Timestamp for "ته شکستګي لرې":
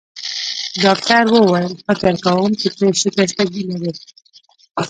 2.77-3.91